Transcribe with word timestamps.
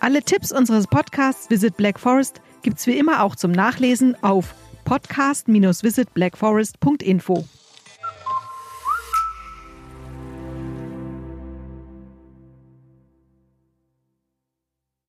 Alle 0.00 0.22
Tipps 0.22 0.52
unseres 0.52 0.86
Podcasts 0.86 1.50
Visit 1.50 1.76
Black 1.76 1.98
Forest 1.98 2.40
gibt's 2.62 2.86
wie 2.86 2.96
immer 2.98 3.22
auch 3.22 3.36
zum 3.36 3.52
Nachlesen 3.52 4.16
auf 4.22 4.54
podcast-visitblackforest.info. 4.84 7.44